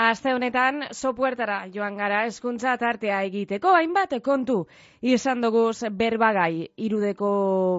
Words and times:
Aste 0.00 0.32
honetan, 0.32 0.86
sopuertara 0.96 1.66
joan 1.74 1.98
gara 2.00 2.22
eskuntza 2.24 2.72
tartea 2.80 3.18
egiteko, 3.26 3.74
hainbat 3.76 4.14
kontu 4.24 4.54
izan 5.04 5.42
dugu 5.44 5.64
berbagai 5.98 6.70
irudeko 6.86 7.32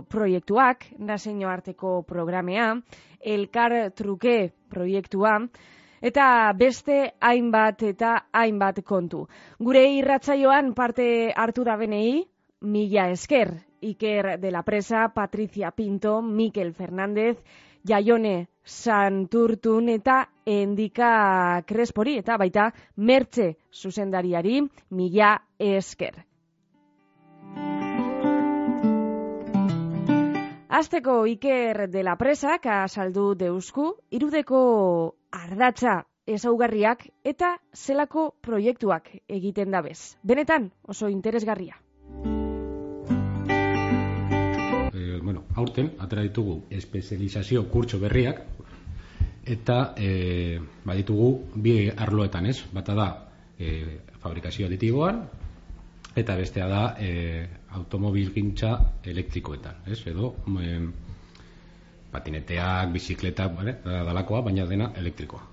proiektuak, 0.07 0.86
naseino 0.99 1.49
arteko 1.49 2.04
programea, 2.04 2.68
elkar 3.26 3.73
truke 3.98 4.52
proiektua, 4.70 5.34
eta 6.12 6.27
beste 6.59 6.99
hainbat 7.21 7.81
eta 7.89 8.13
hainbat 8.31 8.84
kontu. 8.85 9.26
Gure 9.58 9.84
irratzaioan 9.95 10.76
parte 10.76 11.34
hartu 11.35 11.63
da 11.63 11.76
benei, 11.76 12.27
mila 12.62 13.09
esker, 13.09 13.55
Iker 13.81 14.38
de 14.40 14.52
la 14.52 14.62
Presa, 14.62 15.09
Patricia 15.09 15.72
Pinto, 15.72 16.22
Mikel 16.22 16.76
Fernández, 16.76 17.40
Jaione 17.88 18.48
Santurtun 18.63 19.90
eta 19.90 20.26
Endika 20.45 21.63
Crespori 21.67 22.17
eta 22.21 22.38
baita 22.38 22.71
Mertxe 22.98 23.55
zuzendariari 23.73 24.62
mila 24.91 25.38
esker. 25.57 26.21
Azteko 30.71 31.26
Iker 31.27 31.90
de 31.91 32.02
la 32.04 32.16
Presak 32.16 32.66
asaldu 32.66 33.34
deusku, 33.35 33.90
irudeko 34.09 34.62
ardatza 35.35 35.98
ezaugarriak 36.26 37.07
eta 37.27 37.57
zelako 37.76 38.29
proiektuak 38.41 39.12
egiten 39.27 39.76
dabez. 39.76 40.16
Benetan 40.23 40.71
oso 40.88 41.09
interesgarria. 41.09 41.80
Aurten 45.55 45.91
atera 46.00 46.22
ditugu 46.23 46.64
espezializazio 46.72 47.66
kurtso 47.70 48.00
berriak 48.00 48.41
eta 49.46 49.94
e, 49.98 50.60
baditugu 50.85 51.30
bi 51.55 51.90
arloetan, 51.90 52.46
ez? 52.46 52.62
Bata 52.74 52.93
da 52.96 53.08
e, 53.58 53.99
fabrikazio 54.21 54.68
aditiboan 54.68 55.24
eta 56.16 56.35
bestea 56.35 56.68
da 56.68 56.82
e, 56.99 57.48
automobil 57.71 58.32
gintza 58.34 58.76
elektrikoetan, 59.04 59.84
ez? 59.88 60.02
Edo 60.08 60.35
e, 60.62 60.80
patineteak, 62.12 62.91
bizikletak, 62.91 63.55
bale? 63.55 63.77
dalakoa, 63.84 64.41
baina 64.44 64.66
dena 64.68 64.91
elektrikoa. 65.00 65.47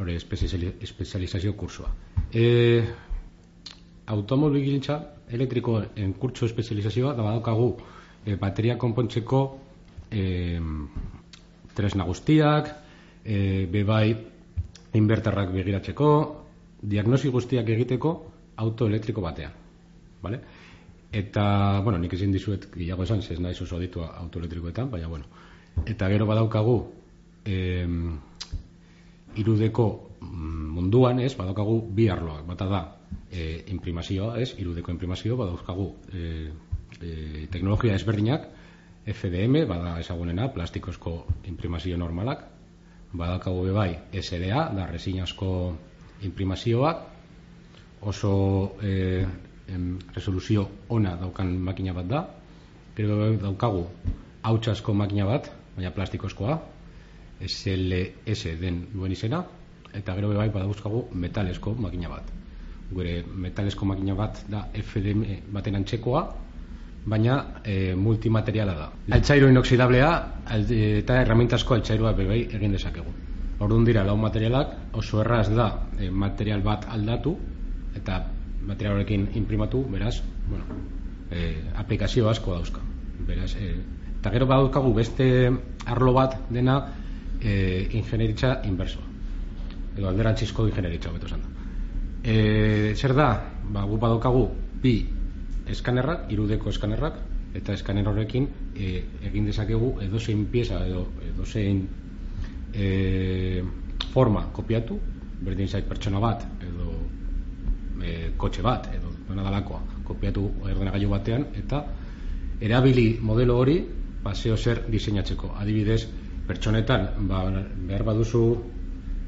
Hore, 0.00 0.16
espezializazio 0.16 1.52
kursoa. 1.56 1.90
E, 2.32 2.46
automobil 4.06 4.64
gintza 4.64 4.98
elektrikoen 5.30 6.12
kurtso 6.20 6.46
espezializazioa 6.46 7.14
da 7.14 7.22
badaukagu 7.26 7.70
e, 8.26 8.34
bateria 8.36 8.76
konpontzeko 8.78 9.40
e, 10.10 10.58
tresna 11.74 12.04
guztiak, 12.04 12.72
e, 13.24 13.66
bebai 13.70 14.16
inbertarrak 14.96 15.52
begiratzeko, 15.54 16.10
diagnosi 16.82 17.30
guztiak 17.32 17.68
egiteko 17.70 18.12
auto 18.56 18.86
elektriko 18.90 19.22
batean. 19.22 19.52
Vale? 20.22 20.40
Eta, 21.12 21.80
bueno, 21.84 21.98
nik 22.02 22.12
ezin 22.16 22.32
dizuet 22.34 22.66
gehiago 22.74 23.04
esan, 23.06 23.22
ez 23.22 23.38
naiz 23.40 23.60
oso 23.62 23.78
ditu 23.80 24.02
auto 24.04 24.40
elektrikoetan, 24.40 24.90
baina, 24.90 25.08
bueno. 25.08 25.24
Eta 25.86 26.08
gero 26.10 26.26
badaukagu, 26.26 26.76
e, 27.44 27.86
irudeko 29.36 29.86
munduan, 30.20 31.20
ez, 31.20 31.34
badaukagu 31.38 31.78
bi 31.94 32.08
arloak. 32.12 32.44
Bata 32.48 32.66
da, 32.68 32.82
e, 33.30 33.64
imprimazioa, 33.72 34.34
ez, 34.40 34.54
irudeko 34.58 34.90
imprimazio, 34.92 35.36
badaukagu, 35.36 35.88
e, 36.12 36.50
e, 37.00 37.46
teknologia 37.50 37.94
ezberdinak, 37.94 38.48
FDM, 39.06 39.66
bada 39.68 39.96
ezagunena, 40.00 40.48
plastikozko 40.52 41.26
imprimazio 41.46 41.96
normalak, 41.96 42.42
badakago 43.12 43.62
bebai 43.64 43.92
SDA, 44.12 44.68
da 44.74 44.86
resinazko 44.90 45.50
imprimazioak, 46.26 47.04
oso 48.02 48.76
e, 48.82 49.26
em, 49.68 49.98
resoluzio 50.14 50.68
ona 50.88 51.16
daukan 51.20 51.52
makina 51.58 51.94
bat 51.94 52.08
da, 52.10 52.24
gero 52.96 53.32
daukagu 53.40 53.86
hautsasko 54.46 54.94
makina 54.94 55.26
bat, 55.26 55.50
baina 55.76 55.92
plastikozkoa, 55.94 56.58
SLS 57.46 58.56
den 58.60 58.86
duen 58.94 59.12
izena, 59.12 59.44
eta 59.94 60.14
gero 60.16 60.30
bebai 60.32 60.48
badauzkagu 60.50 61.06
metalesko 61.14 61.74
makina 61.78 62.10
bat. 62.10 62.32
Gure 62.90 63.20
metalesko 63.26 63.86
makina 63.86 64.14
bat 64.14 64.42
da 64.50 64.66
FDM 64.74 65.24
baten 65.52 65.78
antzekoa, 65.82 66.24
baina 67.06 67.62
e, 67.64 67.94
multimateriala 67.94 68.74
da. 68.74 68.88
Altzairu 69.14 69.48
inoxidablea 69.52 70.10
eta 70.58 71.20
erramintazko 71.22 71.78
altzairua 71.78 72.12
bebai 72.18 72.40
egin 72.58 72.74
dezakegu. 72.74 73.14
Orduan 73.62 73.86
dira, 73.86 74.02
lau 74.04 74.16
materialak 74.20 74.96
oso 74.98 75.22
erraz 75.22 75.46
da 75.54 75.68
e, 75.98 76.10
material 76.10 76.64
bat 76.66 76.88
aldatu 76.92 77.36
eta 77.96 78.18
material 78.66 78.96
horrekin 78.96 79.28
imprimatu, 79.38 79.84
beraz, 79.88 80.18
bueno, 80.50 80.66
e, 81.30 81.54
aplikazio 81.78 82.28
asko 82.28 82.58
dauzka. 82.58 82.82
Beraz, 83.26 83.54
e, 83.54 83.76
eta 84.18 84.32
gero 84.34 84.50
badaukagu 84.50 84.92
beste 84.94 85.28
arlo 85.86 86.12
bat 86.12 86.34
dena 86.50 86.80
e, 87.40 87.86
ingenieritza 87.92 88.60
inverso. 88.66 89.00
Edo 89.96 90.10
alderantzizko 90.10 90.66
ingenieritza, 90.66 91.14
beto 91.14 91.30
zan 91.30 91.46
da. 91.46 91.68
E, 92.26 92.94
zer 92.98 93.14
da, 93.14 93.30
ba, 93.70 93.86
gu 93.86 93.96
badaukagu 94.02 94.48
bi 94.82 94.98
eskanerrak, 95.72 96.30
irudeko 96.32 96.70
eskanerrak, 96.70 97.18
eta 97.56 97.74
eskaner 97.74 98.08
horrekin 98.08 98.48
e, 98.74 99.02
egin 99.28 99.46
dezakegu 99.48 99.96
edozein 100.04 100.44
pieza 100.52 100.82
edo 100.86 101.06
edozein 101.30 101.82
e, 102.74 103.62
forma 104.12 104.46
kopiatu, 104.52 104.98
berdin 105.46 105.68
zait 105.68 105.88
pertsona 105.88 106.20
bat 106.20 106.44
edo 106.64 106.92
e, 108.02 108.32
kotxe 108.36 108.64
bat 108.64 108.90
edo 108.94 109.12
dena 109.28 109.44
dalakoa 109.46 109.82
kopiatu 110.06 110.46
erdenagailu 110.70 111.10
batean 111.10 111.46
eta 111.58 111.82
erabili 112.60 113.08
modelo 113.20 113.58
hori 113.58 113.80
paseo 114.22 114.56
zer 114.56 114.82
diseinatzeko. 114.90 115.52
Adibidez, 115.60 116.06
pertsonetan 116.46 117.08
ba, 117.28 117.44
behar 117.88 118.04
baduzu 118.06 118.42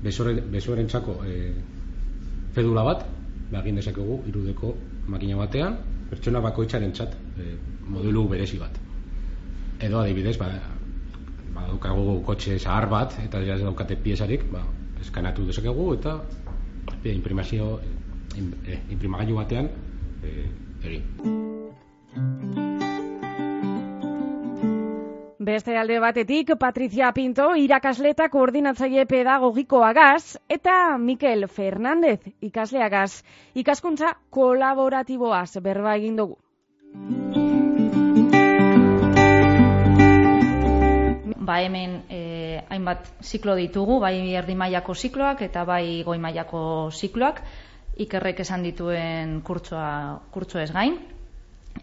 besoren 0.03 0.89
txako 0.89 1.21
e, 1.27 1.37
fedula 2.55 2.85
bat, 2.87 3.05
ba, 3.51 3.61
egin 3.63 3.79
dezakegu 3.81 4.23
irudeko 4.31 4.75
makina 5.09 5.39
batean, 5.39 5.79
pertsona 6.11 6.41
bakoitzaren 6.45 6.93
txat 6.93 7.15
e, 7.39 7.55
modulu 7.89 8.27
berezi 8.33 8.59
bat. 8.61 8.81
Edo 9.85 10.01
adibidez 10.01 10.37
ba, 10.41 10.49
ba 11.55 11.67
daukagu 11.69 12.19
kotxe 12.27 12.59
zahar 12.59 12.89
bat 12.91 13.19
eta 13.25 13.43
ja 13.45 13.59
daukate 13.61 13.97
piezarik 14.03 14.49
ba, 14.53 14.65
eskanatu 15.01 15.47
dezakegu 15.51 15.93
eta 15.99 16.19
e, 17.05 17.13
imprimazio 17.13 17.79
e, 18.37 18.81
imprimagailu 18.97 19.41
batean 19.43 19.71
e, 20.25 20.35
egin 20.83 22.88
Beste 25.49 25.79
alde 25.81 25.97
batetik, 25.97 26.51
Patricia 26.61 27.09
Pinto, 27.17 27.55
irakasleta 27.57 28.27
koordinatzaile 28.29 29.07
pedagogikoagaz, 29.09 30.37
eta 30.53 30.99
Mikel 31.01 31.47
Fernandez, 31.49 32.21
ikasleagaz, 32.45 33.23
ikaskuntza 33.57 34.13
kolaboratiboaz 34.29 35.57
berba 35.65 35.97
egin 35.97 36.21
dugu. 36.21 36.37
Ba 41.49 41.61
hemen 41.65 42.03
e, 42.13 42.61
hainbat 42.69 43.09
ziklo 43.25 43.57
ditugu, 43.57 44.03
bai 44.05 44.19
erdi 44.37 44.53
mailako 44.53 44.93
zikloak 44.93 45.47
eta 45.49 45.65
bai 45.65 46.03
goi 46.05 46.21
mailako 46.21 46.61
zikloak, 46.93 47.41
ikerrek 47.97 48.45
esan 48.45 48.69
dituen 48.69 49.39
kurtsoa, 49.41 49.95
kurtso 50.29 50.61
ez 50.61 50.75
gain 50.77 51.01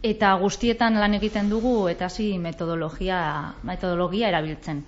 eta 0.03 0.33
guztietan 0.41 1.00
lan 1.00 1.13
egiten 1.17 1.50
dugu 1.50 1.88
eta 1.89 2.06
hasi 2.06 2.38
metodologia 2.39 3.19
metodologia 3.63 4.29
erabiltzen. 4.29 4.83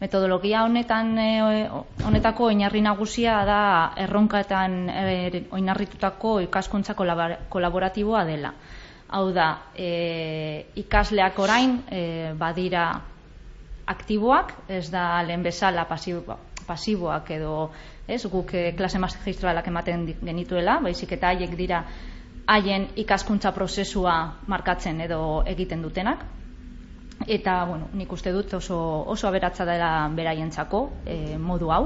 Metodologia 0.00 0.62
honetan 0.64 1.18
e, 1.18 1.68
honetako 2.08 2.46
oinarri 2.48 2.80
nagusia 2.80 3.34
da 3.44 3.60
erronkaetan 4.00 4.76
e, 4.88 5.42
oinarritutako 5.52 6.38
ikaskuntza 6.46 6.94
kolaboratiboa 6.96 8.24
dela. 8.24 8.54
Hau 9.10 9.26
da, 9.34 9.50
e, 9.76 10.66
ikasleak 10.80 11.38
orain 11.38 11.82
e, 11.90 12.32
badira 12.38 12.86
aktiboak, 13.90 14.54
ez 14.68 14.86
da 14.90 15.22
lehen 15.26 15.42
bezala 15.42 15.84
pasiboak 15.84 17.30
edo 17.36 17.70
ez, 18.08 18.22
guk 18.30 18.54
e, 18.54 18.70
klase 18.78 18.98
magistralak 19.02 19.68
ematen 19.68 20.06
genituela, 20.22 20.78
baizik 20.80 21.12
eta 21.18 21.34
haiek 21.34 21.56
dira 21.58 21.84
haien 22.46 22.88
ikaskuntza 22.96 23.52
prozesua 23.52 24.16
markatzen 24.46 25.00
edo 25.00 25.42
egiten 25.46 25.82
dutenak. 25.82 26.24
Eta, 27.26 27.64
bueno, 27.68 27.90
nik 27.92 28.12
uste 28.12 28.32
dut 28.32 28.54
oso, 28.56 28.78
oso 29.12 29.28
aberatza 29.28 29.66
dela 29.68 30.08
beraientzako 30.16 30.80
e, 31.04 31.16
modu 31.38 31.68
hau, 31.70 31.82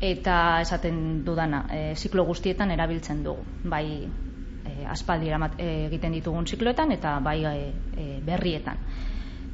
eta 0.00 0.60
esaten 0.60 1.22
dudana, 1.24 1.64
e, 1.72 1.94
ziklo 1.96 2.26
guztietan 2.28 2.70
erabiltzen 2.70 3.22
dugu, 3.24 3.44
bai 3.64 3.86
e, 4.04 4.74
aspaldi 4.88 5.32
eramat, 5.32 5.56
e, 5.56 5.86
egiten 5.86 6.12
ditugun 6.12 6.46
zikloetan 6.46 6.92
eta 6.92 7.18
bai 7.24 7.38
e, 7.44 8.20
berrietan. 8.24 8.84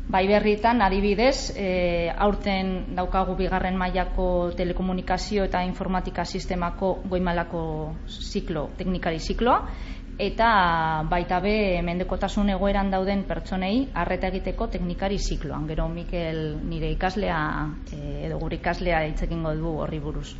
Bai 0.06 0.22
berritan, 0.30 0.82
adibidez, 0.86 1.50
e, 1.58 2.10
aurten 2.14 2.94
daukagu 2.94 3.34
bigarren 3.34 3.74
mailako 3.78 4.52
telekomunikazio 4.54 5.48
eta 5.48 5.64
informatika 5.66 6.24
sistemako 6.24 6.92
goimalako 7.10 7.62
ziklo, 8.06 8.68
teknikari 8.78 9.18
zikloa, 9.18 9.64
eta 10.18 11.04
baita 11.10 11.40
be 11.44 11.82
mendekotasun 11.84 12.48
egoeran 12.54 12.90
dauden 12.90 13.24
pertsonei 13.28 13.88
arreta 13.94 14.30
egiteko 14.32 14.68
teknikari 14.72 15.18
zikloan. 15.18 15.66
Gero 15.68 15.88
Mikel 15.88 16.56
nire 16.64 16.90
ikaslea 16.94 17.40
e, 17.92 18.00
edo 18.26 18.38
gure 18.40 18.56
ikaslea 18.56 19.02
hitzekin 19.10 19.44
du 19.60 19.76
horri 19.84 20.00
buruz. 20.00 20.34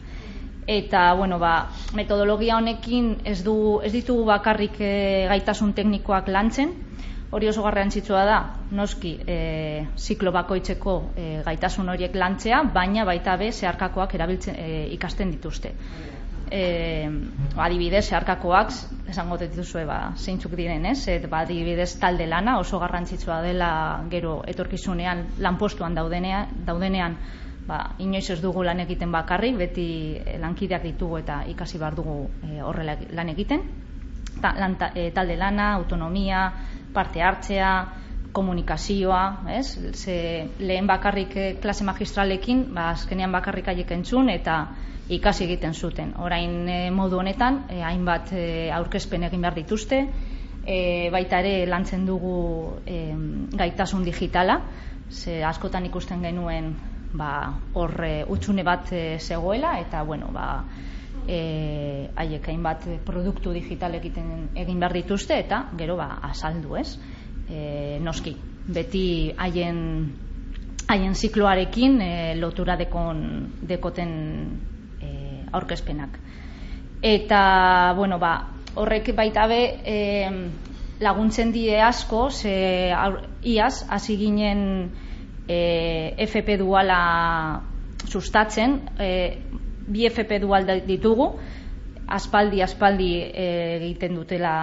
Eta, 0.67 1.14
bueno, 1.14 1.38
ba, 1.38 1.69
metodologia 1.94 2.56
honekin 2.56 3.20
ez, 3.25 3.44
du, 3.44 3.81
ez 3.84 3.93
ditugu 3.93 4.25
bakarrik 4.26 4.81
e, 4.81 5.26
gaitasun 5.31 5.73
teknikoak 5.76 6.26
lantzen, 6.26 6.72
hori 7.31 7.49
oso 7.49 7.62
garrantzitsua 7.62 8.25
da, 8.26 8.38
noski 8.75 9.12
e, 9.26 9.87
ziklo 9.94 10.32
bakoitzeko 10.34 10.96
e, 11.14 11.29
gaitasun 11.46 11.93
horiek 11.93 12.17
lantzea, 12.19 12.64
baina 12.75 13.05
baita 13.05 13.37
be 13.37 13.52
zeharkakoak 13.52 14.14
erabiltzen 14.19 14.58
e, 14.58 14.69
ikasten 14.96 15.31
dituzte. 15.37 15.75
E, 16.50 17.08
adibidez, 17.56 18.04
zeharkakoak, 18.08 18.70
esango 19.10 19.38
dituzue, 19.40 19.84
ba, 19.88 20.12
zeintzuk 20.16 20.54
diren, 20.58 20.87
ez? 20.87 21.08
Et, 21.08 21.26
ba, 21.31 21.43
adibidez, 21.46 21.96
talde 22.00 22.26
lana 22.26 22.58
oso 22.60 22.78
garrantzitsua 22.78 23.40
dela 23.43 23.70
gero 24.10 24.43
etorkizunean 24.46 25.26
lanpostuan 25.43 25.94
daudenean, 25.94 26.54
daudenean 26.66 27.19
ba, 27.66 27.81
inoiz 27.98 28.28
ez 28.31 28.40
dugu 28.40 28.62
lan 28.62 28.81
egiten 28.84 29.12
bakarri, 29.12 29.52
beti 29.58 29.88
lankideak 30.40 30.87
ditugu 30.87 31.19
eta 31.25 31.43
ikasi 31.50 31.82
behar 31.82 31.98
dugu 31.98 32.22
e, 32.46 32.60
horrela 32.62 32.96
lan 33.10 33.34
egiten. 33.34 33.66
Ta, 34.40 34.52
e, 34.94 35.10
talde 35.16 35.37
lana, 35.37 35.72
autonomia, 35.75 36.50
parte 36.94 37.22
hartzea, 37.22 37.72
komunikazioa, 38.37 39.22
ez? 39.48 39.78
Ze 39.96 40.16
lehen 40.58 40.87
bakarrik 40.87 41.37
eh, 41.37 41.54
klase 41.62 41.87
magistralekin, 41.88 42.66
ba 42.76 42.90
azkenean 42.93 43.32
bakarrik 43.32 43.70
haiek 43.72 43.94
entzun 43.96 44.28
eta 44.28 44.58
ikasi 45.08 45.44
egiten 45.44 45.75
zuten. 45.75 46.14
Orain 46.19 46.69
eh, 46.69 46.91
modu 46.91 47.20
honetan, 47.20 47.64
e, 47.70 47.81
hainbat 47.82 48.32
e, 48.32 48.70
aurkezpen 48.75 49.26
egin 49.29 49.44
behar 49.44 49.55
dituzte, 49.55 50.00
e, 50.67 51.08
baita 51.14 51.41
ere 51.44 51.67
lantzen 51.70 52.06
dugu 52.06 52.81
e, 52.87 53.14
gaitasun 53.55 54.05
digitala, 54.05 54.61
ze 55.11 55.43
askotan 55.44 55.87
ikusten 55.87 56.23
genuen 56.26 56.75
ba 57.17 57.55
hor 57.75 57.94
utxune 58.29 58.64
bat 58.67 58.91
zegoela 59.20 59.76
eta 59.79 60.03
bueno, 60.03 60.32
ba 60.35 60.64
e, 61.29 62.08
haiek 62.17 62.49
hainbat 62.49 62.87
produktu 63.06 63.53
digital 63.55 63.94
egiten 63.99 64.50
egin 64.55 64.81
behar 64.81 64.94
dituzte 64.97 65.38
eta 65.38 65.67
gero 65.79 65.97
ba 65.97 66.19
azaldu, 66.31 66.76
ez? 66.76 66.99
E, 67.49 67.99
noski, 68.03 68.35
beti 68.67 69.32
haien 69.38 69.82
haien 70.88 71.14
zikloarekin 71.14 72.00
e, 72.00 72.12
lotura 72.38 72.76
dekon, 72.76 73.23
dekoten 73.62 74.12
e, 74.14 74.75
aurkezpenak. 75.52 76.19
Eta, 77.02 77.93
bueno, 77.96 78.19
ba, 78.19 78.32
horrek 78.75 79.12
baita 79.16 79.46
be 79.46 79.60
e, 79.84 79.96
laguntzen 81.00 81.52
die 81.52 81.81
asko, 81.82 82.31
ze 82.31 82.93
iaz, 83.44 83.84
hasi 83.88 84.16
ginen 84.16 84.62
e, 85.48 85.60
FP 86.26 86.58
duala 86.58 87.00
sustatzen, 88.08 88.81
e, 88.98 89.10
bi 89.87 90.08
FP 90.08 90.40
dual 90.43 90.66
ditugu, 90.87 91.31
aspaldi 92.06 92.62
aspaldi 92.62 93.10
eh, 93.22 93.78
egiten 93.81 94.14
dutela 94.14 94.54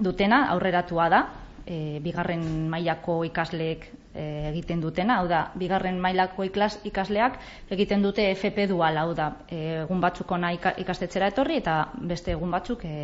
dutena, 0.00 0.46
aurreratua 0.54 1.08
da, 1.12 1.20
e, 1.66 2.00
bigarren 2.02 2.68
mailako 2.72 3.22
ikasleek 3.28 3.84
e, 3.84 3.99
egiten 4.14 4.80
dutena, 4.82 5.20
hau 5.20 5.28
da, 5.30 5.44
bigarren 5.54 6.00
mailako 6.02 6.44
iklas, 6.48 6.80
ikasleak 6.84 7.38
egiten 7.70 8.02
dute 8.02 8.24
FP 8.34 8.66
dual, 8.70 8.98
hau 8.98 9.14
da, 9.14 9.30
egun 9.50 10.00
batzuk 10.02 10.32
ona 10.32 10.50
ikastetzera 10.52 11.30
etorri 11.30 11.60
eta 11.60 11.76
beste 12.10 12.34
egun 12.34 12.50
batzuk 12.50 12.84
e, 12.84 12.96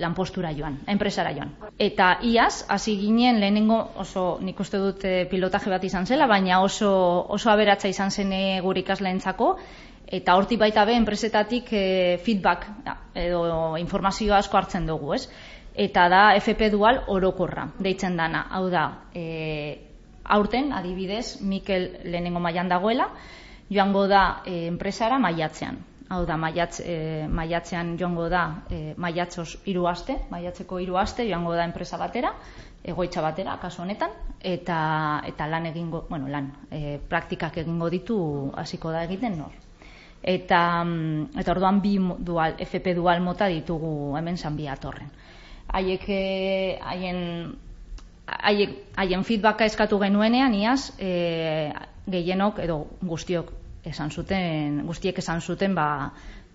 lanpostura 0.00 0.52
joan, 0.56 0.78
enpresara 0.88 1.32
joan. 1.36 1.52
Eta 1.78 2.16
iaz, 2.24 2.64
hasi 2.68 2.96
ginen 2.98 3.38
lehenengo 3.40 3.78
oso 4.02 4.38
nik 4.40 4.58
uste 4.60 4.80
dut 4.80 5.06
pilotaje 5.30 5.70
bat 5.70 5.84
izan 5.84 6.06
zela, 6.06 6.26
baina 6.26 6.60
oso, 6.64 6.90
oso 7.28 7.50
aberatza 7.50 7.88
izan 7.88 8.10
zen 8.10 8.32
gure 8.64 8.80
ikasleentzako, 8.80 9.56
eta 10.12 10.34
hortik 10.36 10.58
baita 10.60 10.84
be 10.84 10.96
enpresetatik 10.96 11.68
feedback 12.24 12.66
edo 13.14 13.76
informazio 13.80 14.34
asko 14.34 14.56
hartzen 14.56 14.86
dugu, 14.86 15.14
ez? 15.14 15.28
Eta 15.74 16.08
da 16.12 16.22
FP 16.36 16.68
dual 16.70 17.00
orokorra, 17.08 17.68
deitzen 17.80 18.16
dana. 18.16 18.46
Hau 18.50 18.68
da, 18.70 18.84
e, 19.14 19.78
aurten, 20.24 20.72
adibidez, 20.72 21.40
Mikel 21.40 21.88
lehenengo 22.04 22.40
mailan 22.40 22.68
dagoela, 22.68 23.08
joango 23.70 24.06
da 24.08 24.42
e, 24.44 24.66
enpresara 24.66 25.18
maiatzean. 25.18 25.78
Hau 26.12 26.26
da, 26.28 26.36
maiatz, 26.36 26.82
e, 26.84 27.24
maiatzean 27.28 27.96
joango 27.96 28.28
da 28.28 28.42
e, 28.68 28.92
maiatzos 29.00 29.62
hiru 29.64 29.88
aste, 29.88 30.18
maiatzeko 30.30 30.78
hiru 30.78 30.98
aste 31.00 31.24
joango 31.28 31.56
da 31.56 31.64
enpresa 31.64 31.96
batera, 31.96 32.34
egoitza 32.84 33.22
batera, 33.24 33.56
kasu 33.62 33.82
honetan, 33.82 34.12
eta, 34.38 35.22
eta 35.24 35.48
lan 35.48 35.72
egingo, 35.72 36.04
bueno, 36.10 36.28
lan, 36.28 36.52
e, 36.70 36.98
praktikak 37.08 37.62
egingo 37.64 37.88
ditu 37.88 38.18
hasiko 38.60 38.92
da 38.92 39.06
egiten 39.08 39.38
nor 39.40 39.60
eta 40.22 40.84
mm, 40.84 41.38
eta 41.38 41.50
orduan 41.50 41.80
bi 41.82 41.96
dual 41.98 42.54
FP 42.62 42.94
dual 42.94 43.20
mota 43.20 43.48
ditugu 43.50 44.14
hemen 44.16 44.38
San 44.38 44.56
Biatorren. 44.56 45.10
Haiek 45.68 46.08
eh, 46.08 46.78
haien 46.82 47.20
haiek 48.26 48.76
haien 48.96 49.24
feedbacka 49.24 49.66
eskatu 49.68 49.98
genuenean 50.02 50.54
iaz 50.54 50.92
e, 50.98 51.72
gehienok 52.10 52.60
edo 52.64 52.78
guztiok 53.02 53.52
esan 53.86 54.10
zuten 54.10 54.82
guztiek 54.86 55.18
esan 55.18 55.40
zuten 55.40 55.74
ba 55.74 55.86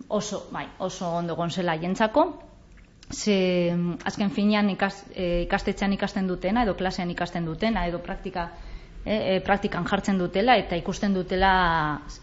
oso 0.10 0.46
bai 0.52 0.68
oso 0.80 1.10
ondo 1.20 1.36
gonzela 1.36 1.76
haientzako. 1.76 2.28
Ze 3.12 3.72
azken 4.04 4.32
finean 4.36 4.70
ikas, 4.70 5.04
e, 5.16 5.44
ikastetxean 5.46 5.94
ikasten 5.94 6.28
dutena 6.28 6.64
edo 6.64 6.76
klasean 6.76 7.12
ikasten 7.12 7.46
dutena 7.46 7.86
edo 7.88 8.00
praktika 8.00 8.50
e, 9.08 9.40
praktikan 9.46 9.86
jartzen 9.88 10.18
dutela 10.20 10.58
eta 10.60 10.76
ikusten 10.76 11.14
dutela 11.16 11.52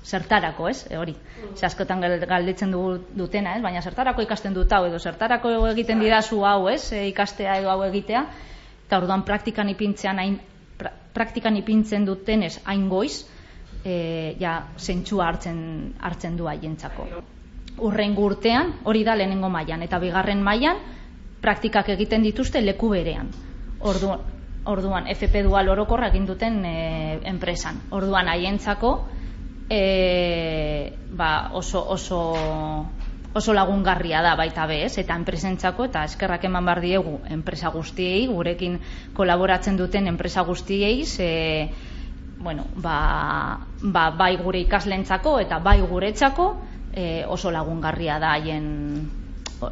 zertarako, 0.04 0.68
ez? 0.68 0.84
E, 0.90 0.98
hori. 1.00 1.14
Mm. 1.14 1.56
Ze 1.56 1.66
askotan 1.66 2.00
galdetzen 2.00 2.70
dugu 2.74 2.98
dutena, 3.16 3.56
ez? 3.56 3.62
Baina 3.62 3.82
zertarako 3.82 4.22
ikasten 4.22 4.54
dut 4.54 4.72
hau 4.72 4.84
edo 4.86 4.98
zertarako 4.98 5.54
egiten 5.72 6.02
didazu 6.04 6.44
hau, 6.44 6.68
ez? 6.68 6.92
E, 6.92 7.06
ikastea 7.08 7.58
edo 7.62 7.70
hau 7.72 7.82
egitea. 7.88 8.26
Eta 8.86 8.98
orduan 9.00 9.24
praktikan 9.24 9.68
ipintzean 9.72 10.20
hain 10.20 10.40
praktikan 11.14 11.56
ipintzen 11.56 12.04
dutenez 12.04 12.58
hain 12.66 12.88
goiz, 12.90 13.24
e, 13.84 14.34
ja 14.40 14.56
zentsua 14.78 15.28
hartzen 15.28 15.94
hartzen 16.00 16.36
du 16.36 16.48
haientzako. 16.50 17.06
Urren 17.86 18.14
urtean, 18.18 18.74
hori 18.84 19.04
da 19.04 19.14
lehenengo 19.16 19.48
mailan 19.50 19.82
eta 19.82 19.98
bigarren 20.02 20.42
mailan 20.42 20.78
praktikak 21.42 21.88
egiten 21.94 22.22
dituzte 22.22 22.62
leku 22.64 22.90
berean. 22.94 23.30
Orduan, 23.84 24.20
orduan 24.64 25.06
FP 25.12 25.44
dual 25.44 25.68
orokorra 25.68 26.08
egin 26.12 26.26
duten 26.26 26.62
e, 26.64 27.20
enpresan. 27.28 27.80
Orduan 27.92 28.28
haientzako 28.28 28.92
e, 29.68 30.92
ba, 31.12 31.50
oso, 31.52 31.82
oso, 31.88 32.20
oso 33.34 33.52
lagungarria 33.52 34.22
da 34.22 34.34
baita 34.36 34.66
bez, 34.66 34.96
eta 34.98 35.16
enpresentzako 35.16 35.88
eta 35.90 36.04
eskerrak 36.08 36.44
eman 36.48 36.64
bar 36.64 36.80
diegu 36.84 37.18
enpresa 37.30 37.72
guztiei, 37.74 38.26
gurekin 38.30 38.78
kolaboratzen 39.14 39.76
duten 39.76 40.08
enpresa 40.08 40.44
guztiei, 40.46 41.04
ze, 41.04 41.70
bueno, 42.38 42.66
ba, 42.76 43.60
ba, 43.82 44.10
bai 44.10 44.36
gure 44.36 44.60
ikaslentzako 44.64 45.38
eta 45.40 45.58
bai 45.58 45.80
guretzako 45.82 46.54
e, 46.92 47.24
oso 47.26 47.50
lagungarria 47.50 48.18
da 48.22 48.34
haien 48.36 48.70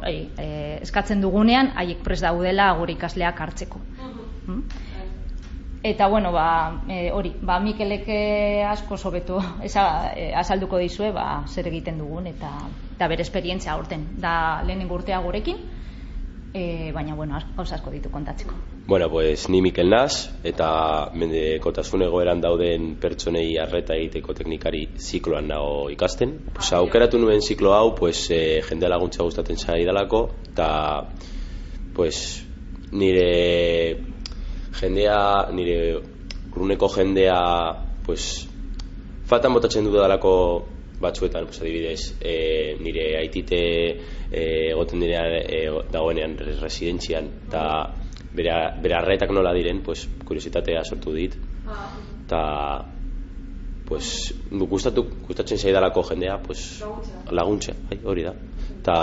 e, 0.01 0.79
eskatzen 0.81 1.21
dugunean 1.21 1.71
haiek 1.77 2.03
pres 2.03 2.21
daudela 2.21 2.71
gure 2.77 2.97
ikasleak 2.97 3.39
hartzeko. 3.39 3.81
Eta 5.83 6.07
bueno, 6.07 6.31
ba, 6.31 6.81
e, 6.87 7.11
hori, 7.11 7.33
ba 7.41 7.59
Mikelek 7.59 8.07
asko 8.69 8.95
sobetu 8.97 9.35
esa 9.67 10.13
e, 10.15 10.31
azalduko 10.33 10.77
dizue, 10.79 11.11
ba 11.11 11.43
zer 11.47 11.67
egiten 11.67 11.97
dugun 11.99 12.27
eta 12.31 12.53
eta 12.95 13.07
bere 13.11 13.25
esperientzia 13.27 13.73
aurten 13.73 14.05
da 14.17 14.63
lehenengo 14.63 14.95
urtea 14.95 15.19
gurekin. 15.19 15.57
E, 16.53 16.91
baina 16.93 17.15
bueno, 17.17 17.35
asko 17.35 17.65
asko 17.65 17.91
ditu 17.91 18.11
kontatzeko. 18.13 18.53
Bueno, 18.85 19.09
pues 19.09 19.49
ni 19.49 19.61
Mikel 19.61 19.89
Nas 19.89 20.29
eta 20.43 21.09
mendekotasun 21.13 22.03
egoeran 22.05 22.41
dauden 22.41 22.93
pertsonei 23.01 23.57
arreta 23.57 23.95
egiteko 23.97 24.35
teknikari 24.37 24.85
zikloan 24.99 25.47
nago 25.49 25.89
ikasten. 25.89 26.37
Pues 26.53 26.71
aukeratu 26.77 27.17
nuen 27.17 27.41
ziklo 27.41 27.73
hau, 27.73 27.95
pues 27.95 28.29
e, 28.29 28.61
jende 28.69 28.87
laguntza 28.87 29.23
gustatzen 29.23 29.57
saidalako 29.57 30.29
eta 30.51 30.69
pues 31.95 32.45
nire 32.91 34.12
jendea, 34.79 35.49
nire 35.53 35.77
urruneko 36.53 36.89
jendea, 36.93 37.39
pues, 38.05 38.47
faltan 39.29 39.53
botatzen 39.53 39.85
dudalako 39.85 40.33
batzuetan, 41.01 41.45
pues, 41.49 41.61
adibidez, 41.61 42.15
e, 42.21 42.77
nire 42.79 43.17
aitite 43.19 43.59
e, 44.31 44.43
egoten 44.71 45.03
dira 45.03 45.25
e, 45.41 45.65
dagoenean 45.91 46.37
residentzian, 46.61 47.29
eta 47.47 47.63
bere, 48.33 48.55
bere 48.81 48.97
arretak 48.97 49.31
nola 49.35 49.53
diren, 49.53 49.83
pues, 49.85 50.07
kuriositatea 50.25 50.83
sortu 50.83 51.13
dit, 51.15 51.37
eta 52.25 52.43
pues, 53.85 54.33
gustatu, 54.49 55.03
gustatzen 55.27 55.59
zaidalako 55.59 56.03
jendea 56.03 56.37
pues, 56.41 56.83
laguntza, 57.31 57.75
bai, 57.89 57.99
hori 58.03 58.23
da. 58.23 58.33
Eta 58.79 58.95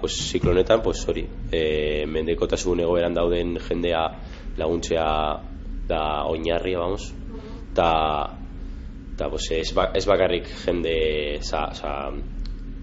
pues, 0.00 0.16
ziklonetan 0.30 0.82
pues, 0.84 1.02
hori 1.08 1.26
e, 1.50 2.04
mendekotasun 2.06 2.84
egoeran 2.84 3.16
dauden 3.16 3.56
jendea 3.68 4.04
laguntzea 4.58 5.06
da 5.88 6.02
oinarria, 6.30 6.78
vamos. 6.78 7.12
Eta 7.72 7.90
eta 9.16 9.30
pues, 9.32 9.50
ez, 9.50 9.72
ba, 9.72 9.90
ez 9.96 10.04
bakarrik 10.04 10.48
jende 10.64 10.96
za, 11.40 11.70
za, 11.72 11.92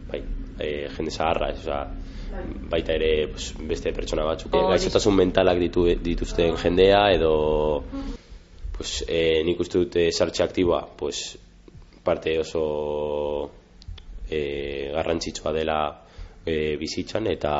bai, 0.09 0.23
e, 0.57 0.87
jende 0.95 1.11
zaharra 1.13 1.51
ez, 1.53 1.59
oza, 1.61 1.83
baita 2.71 2.95
ere 2.97 3.27
pues, 3.29 3.51
beste 3.69 3.93
pertsona 3.93 4.25
batzuk 4.25 4.55
oh, 4.57 4.67
gaixotasun 4.71 5.13
mentalak 5.13 5.59
ditu, 5.61 5.85
dituzten 6.01 6.57
jendea 6.57 7.03
edo 7.13 7.33
pues, 8.73 9.03
e, 9.05 9.43
nik 9.45 9.61
uste 9.61 9.83
dute 9.83 10.07
sartxe 10.11 10.43
aktiboa 10.47 10.81
pues, 10.97 11.21
parte 12.03 12.39
oso 12.41 12.63
e, 14.25 14.89
garrantzitsua 14.95 15.53
dela 15.53 15.79
e, 16.45 16.75
bizitzan 16.81 17.29
eta 17.29 17.53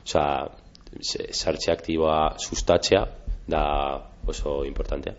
oza, 0.00 0.24
sartxe 1.04 1.74
aktiboa 1.74 2.38
sustatzea 2.38 3.04
da 3.46 4.10
oso 4.26 4.64
importantea. 4.64 5.14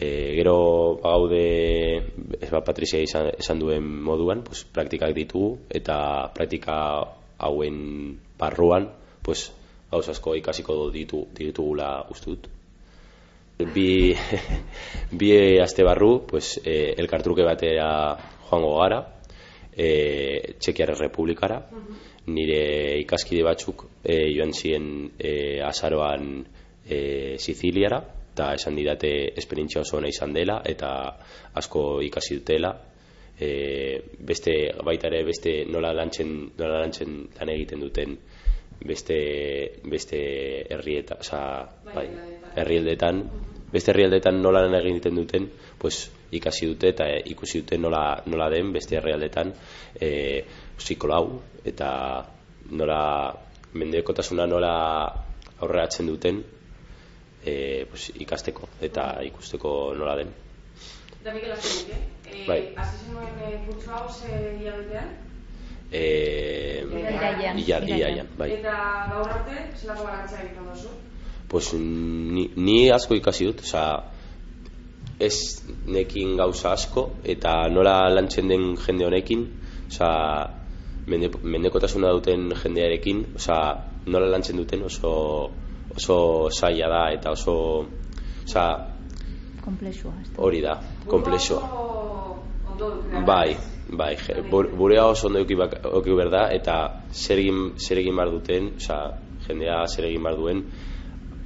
E, 0.00 0.34
gero 0.38 1.00
gaude 1.02 1.44
ez 2.40 2.50
ba, 2.50 2.62
Patrizia 2.64 3.02
izan, 3.04 3.30
esan 3.38 3.58
duen 3.60 3.84
moduan 3.84 4.42
pues, 4.46 4.64
praktikak 4.64 5.12
ditugu 5.14 5.58
eta 5.68 6.30
praktika 6.34 6.76
hauen 7.38 8.18
barruan 8.38 8.88
pues 9.22 9.50
gauz 9.90 10.08
asko 10.08 10.36
ikasiko 10.38 10.88
ditu 10.94 11.26
ditugula 11.36 12.06
ustut 12.10 12.48
bi 13.74 14.14
bi 15.18 15.30
aste 15.60 15.84
barru 15.84 16.26
pues 16.26 16.60
eh, 16.64 16.94
elkartruke 16.96 17.44
batera 17.44 18.16
joango 18.48 18.76
gara 18.78 19.00
eh 19.76 20.54
Txekiar 20.58 20.96
Republikara 20.98 21.60
nire 22.26 22.98
ikaskide 23.00 23.42
batzuk 23.42 23.86
eh, 24.04 24.30
joan 24.36 24.52
ziren 24.52 25.10
eh, 25.18 25.60
azaroan 25.64 26.44
eh, 26.90 27.36
Siziliara 27.38 28.00
eta 28.30 28.54
esan 28.54 28.76
didate 28.78 29.10
esperientzia 29.38 29.82
oso 29.82 29.98
ona 29.98 30.08
izan 30.08 30.32
dela 30.32 30.60
eta 30.64 30.90
asko 31.54 32.00
ikasi 32.06 32.40
dutela. 32.40 32.70
E, 33.40 33.48
beste 34.20 34.52
baita 34.84 35.08
ere 35.08 35.22
beste 35.24 35.64
nola 35.64 35.94
lantzen 35.96 36.32
nola 36.58 36.82
lantzen 36.82 37.14
lan 37.38 37.52
egiten 37.54 37.80
duten 37.80 38.18
beste 38.84 39.16
beste 39.84 40.20
herrieta, 40.72 41.16
o 41.20 41.92
bai, 41.94 42.06
herrialdetan. 42.56 43.24
Beste 43.70 43.92
herrialdetan 43.92 44.40
nola 44.42 44.64
lan 44.64 44.74
egiten 44.80 45.14
duten, 45.14 45.46
pues 45.78 46.10
ikasi 46.32 46.66
dute 46.66 46.88
eta 46.90 47.06
ikusi 47.32 47.60
dute 47.62 47.78
nola, 47.78 48.22
nola 48.26 48.48
den 48.50 48.72
beste 48.72 48.96
herrialdetan. 48.96 49.52
Eh 50.00 50.44
psikolau 50.80 51.40
eta 51.64 51.90
nola 52.70 53.02
mendekotasuna 53.74 54.46
nola 54.46 54.72
aurreratzen 55.60 56.06
duten 56.08 56.40
e, 57.44 57.86
pues, 57.90 58.10
ikasteko 58.14 58.68
eta 58.80 59.12
ikusteko 59.26 59.94
nola 59.98 60.16
den. 60.16 60.32
Da 61.24 61.34
Mikel 61.34 61.52
Aztenik, 61.52 61.96
eh? 61.96 62.46
Bai. 62.46 62.60
Hasi 62.76 63.04
zenuen 63.06 63.66
kurtsu 63.66 63.90
hau 63.90 64.06
ze 64.08 64.56
hilabetean? 64.60 65.10
Eh, 65.92 66.84
iraian, 67.66 68.28
bai. 68.38 68.52
Eta 68.60 68.74
gaur 69.10 69.28
arte, 69.34 69.56
zelako 69.80 70.06
balantzea 70.06 70.44
egiten 70.44 70.68
duzu? 70.70 70.92
Pues 71.50 71.72
ni, 71.74 72.46
ni 72.56 72.78
asko 72.94 73.18
ikasi 73.18 73.48
dut, 73.48 73.64
osea, 73.66 74.04
ez 75.18 75.34
nekin 75.90 76.36
gauza 76.38 76.72
asko 76.72 77.08
eta 77.34 77.56
nola 77.74 77.96
lantzen 78.14 78.48
den 78.48 78.76
jende 78.84 79.08
honekin, 79.08 79.42
osea, 79.88 80.12
mende, 81.10 81.32
mendekotasuna 81.42 82.14
duten 82.14 82.52
jendearekin, 82.62 83.24
osea, 83.42 83.58
nola 84.06 84.30
lantzen 84.30 84.62
duten 84.62 84.86
oso 84.86 85.12
oso 85.96 86.50
saia 86.50 86.88
da 86.88 87.08
eta 87.12 87.30
oso 87.30 87.86
osea, 88.44 88.90
Komplexua. 89.60 90.12
Hori 90.36 90.60
da, 90.60 90.78
komplexua. 91.06 91.60
Bai, 93.26 93.56
bai, 93.92 94.14
burea 94.50 95.04
oso 95.06 95.28
ondo 95.28 95.38
euki, 95.38 95.54
bak, 95.54 95.76
berda, 96.16 96.46
eta 96.54 96.76
zer 97.12 97.38
egin, 97.38 97.74
zer 97.76 98.00
egin 98.00 98.16
bar 98.16 98.30
duten, 98.32 98.72
oza, 98.80 99.18
jendea 99.46 99.84
zer 99.86 100.08
egin 100.08 100.24
bar 100.24 100.38
duen, 100.40 100.64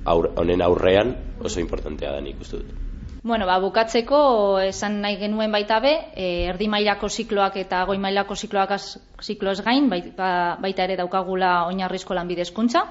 aur, 0.05 0.31
honen 0.37 0.63
aurrean 0.63 1.15
oso 1.43 1.61
importantea 1.61 2.13
da 2.13 2.21
nik 2.21 2.41
uste 2.41 2.63
dut. 2.63 2.81
Bueno, 3.25 3.47
ba, 3.49 3.57
bukatzeko 3.59 4.19
esan 4.61 5.01
nahi 5.01 5.17
genuen 5.17 5.51
baita 5.51 5.81
be, 5.81 5.95
e, 6.15 6.45
erdi 6.53 6.69
mailako 6.69 7.09
zikloak 7.09 7.57
eta 7.57 7.83
goi 7.89 7.97
mailako 7.99 8.37
zikloak 8.37 8.75
az, 8.77 8.99
ziklo 9.25 9.51
ez 9.51 9.63
gain, 9.65 9.89
ba, 9.89 10.57
baita 10.61 10.85
ere 10.85 10.99
daukagula 11.01 11.65
oinarrizko 11.71 12.15
lanbidezkuntza 12.15 12.85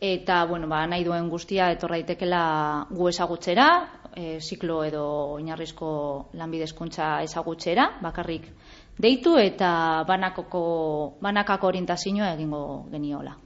eta 0.00 0.44
bueno, 0.46 0.68
ba, 0.68 0.86
nahi 0.86 1.04
duen 1.04 1.28
guztia 1.28 1.70
etorraitekela 1.74 2.86
gu 2.90 3.08
ezagutzera, 3.08 3.68
e, 4.14 4.38
ziklo 4.40 4.82
edo 4.84 5.04
oinarrizko 5.36 5.90
lanbidezkuntza 6.38 7.22
ezagutzera, 7.26 7.90
bakarrik 8.02 8.50
deitu 8.98 9.36
eta 9.38 10.04
banakoko, 10.08 10.64
banakako 11.22 11.72
orientazioa 11.74 12.34
egingo 12.34 12.64
geniola. 12.90 13.36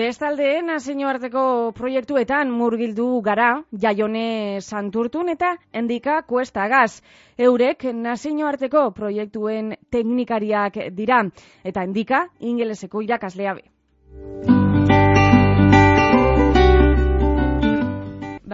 Bestalde, 0.00 0.62
naseño 0.62 1.08
arteko 1.12 1.40
proiektuetan 1.76 2.48
murgildu 2.58 3.20
gara, 3.20 3.48
jaione 3.82 4.60
santurtun 4.62 5.28
eta 5.28 5.50
endika 5.76 6.14
kuesta 6.30 6.68
gaz. 6.72 7.02
Eurek 7.36 7.84
naseño 7.92 8.46
arteko 8.48 8.84
proiektuen 8.96 9.74
teknikariak 9.92 10.78
dira, 10.96 11.18
eta 11.62 11.84
endika 11.84 12.22
ingeleseko 12.52 13.02
irakaslea 13.04 13.52
be. 13.58 13.66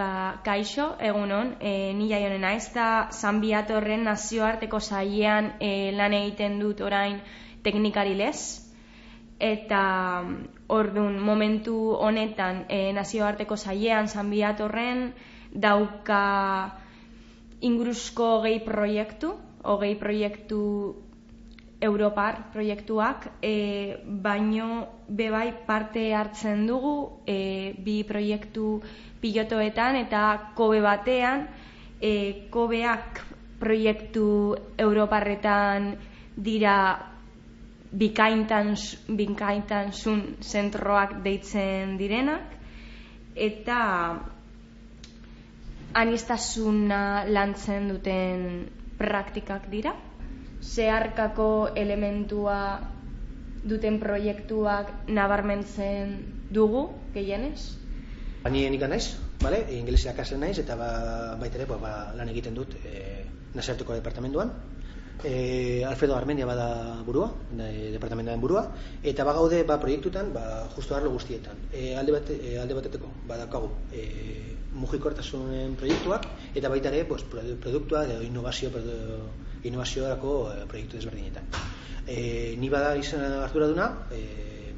Ba, 0.01 0.09
kaixo, 0.43 0.89
egunon, 0.99 1.55
e, 1.61 1.93
ni 1.95 2.09
jaione 2.11 2.43
naiz, 2.43 2.65
eta 2.73 3.07
zanbiatorren 3.21 4.03
nazioarteko 4.11 4.83
saiean 4.83 5.53
e, 5.61 5.93
lan 5.95 6.19
egiten 6.19 6.59
dut 6.59 6.83
orain 6.91 7.21
teknikari 7.63 8.19
lez, 8.19 8.37
eta 9.39 9.87
ordun 10.67 11.19
momentu 11.23 11.75
honetan 11.95 12.65
e, 12.69 12.91
nazioarteko 12.93 13.55
saiean 13.55 14.07
zanbiatorren 14.07 15.13
dauka 15.53 16.21
inguruzko 17.61 18.41
gehi 18.43 18.59
proiektu, 18.65 19.33
hogei 19.63 19.95
proiektu 19.95 20.61
Europar 21.81 22.39
proiektuak, 22.53 23.27
e, 23.41 23.97
baino 24.25 24.87
bebai 25.07 25.51
parte 25.67 26.07
hartzen 26.13 26.65
dugu 26.67 27.21
e, 27.25 27.73
bi 27.85 28.03
proiektu 28.03 28.81
pilotoetan 29.21 29.95
eta 30.01 30.23
kobe 30.57 30.81
batean, 30.81 31.45
e, 32.01 32.47
kobeak 32.49 33.21
proiektu 33.59 34.55
Europarretan 34.77 35.93
dira 36.37 36.77
bikaintan, 37.91 38.75
bikaintan 39.07 39.93
zun 39.93 40.37
zentroak 40.41 41.21
deitzen 41.23 41.97
direnak, 41.97 42.57
eta 43.35 43.79
anistasuna 45.93 47.25
lantzen 47.29 47.87
duten 47.93 48.43
praktikak 48.97 49.69
dira, 49.71 49.93
zeharkako 50.61 51.73
elementua 51.75 52.59
duten 53.67 53.99
proiektuak 53.99 55.07
nabarmentzen 55.07 56.17
dugu, 56.53 56.87
gehienez? 57.13 57.77
Ani 58.47 58.67
nik 58.69 58.83
naiz, 58.87 59.17
vale? 59.41 59.63
ingelesa 59.75 60.13
naiz, 60.37 60.57
eta 60.59 60.75
ba, 60.75 60.89
baitere 61.39 61.65
ba, 61.65 62.13
lan 62.15 62.29
egiten 62.29 62.55
dut 62.55 62.75
e, 62.85 63.23
nazartuko 63.55 63.93
departamentuan, 63.93 64.51
e, 65.23 65.83
Alfredo 65.85 66.15
Armenia 66.15 66.45
bada 66.45 67.01
burua, 67.05 67.31
e, 67.57 67.91
departamentoaren 67.93 68.41
burua, 68.41 68.63
eta 69.03 69.25
bagaude 69.25 69.63
ba, 69.63 69.79
proiektutan 69.81 70.33
ba, 70.33 70.67
justu 70.75 70.95
arlo 70.95 71.11
guztietan. 71.11 71.57
E, 71.71 71.95
alde, 71.97 72.13
bat, 72.13 72.29
e, 72.29 72.57
alde 72.61 72.77
bateteko, 72.77 73.09
badakagu, 73.27 73.71
e, 73.91 74.57
mugikortasunen 74.77 75.75
proiektuak, 75.79 76.27
eta 76.55 76.69
baita 76.69 76.93
ere, 76.93 77.05
pues, 77.09 77.23
produktua, 77.25 78.05
edo 78.05 78.21
innovazio, 78.21 78.71
innovazioarako 79.63 80.35
e, 80.53 80.65
proiektu 80.69 80.99
desberdinetan. 80.99 81.49
E, 82.05 82.55
ni 82.57 82.69
bada 82.69 82.95
izan 82.95 83.25
hartura 83.41 83.67
duna, 83.71 83.89
e, 84.11 84.73